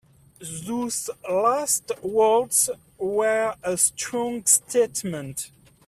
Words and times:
Those 0.65 1.11
last 1.29 1.91
words 2.01 2.71
were 2.97 3.53
a 3.61 3.77
strong 3.77 4.43
statement. 4.47 5.51